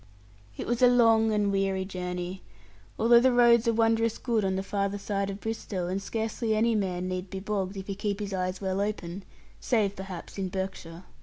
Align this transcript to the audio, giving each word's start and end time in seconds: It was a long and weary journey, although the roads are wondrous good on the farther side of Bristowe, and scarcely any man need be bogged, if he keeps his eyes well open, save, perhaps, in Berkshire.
It 0.57 0.65
was 0.65 0.81
a 0.81 0.87
long 0.87 1.31
and 1.31 1.51
weary 1.51 1.85
journey, 1.85 2.41
although 2.97 3.19
the 3.19 3.31
roads 3.31 3.67
are 3.67 3.73
wondrous 3.73 4.17
good 4.17 4.43
on 4.43 4.55
the 4.55 4.63
farther 4.63 4.97
side 4.97 5.29
of 5.29 5.39
Bristowe, 5.39 5.85
and 5.89 6.01
scarcely 6.01 6.55
any 6.55 6.73
man 6.73 7.07
need 7.07 7.29
be 7.29 7.39
bogged, 7.39 7.77
if 7.77 7.85
he 7.85 7.93
keeps 7.93 8.21
his 8.21 8.33
eyes 8.33 8.59
well 8.59 8.81
open, 8.81 9.21
save, 9.59 9.95
perhaps, 9.95 10.39
in 10.39 10.49
Berkshire. 10.49 11.03